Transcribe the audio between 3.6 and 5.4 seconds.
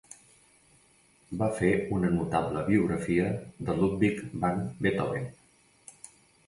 de Ludwig van Beethoven.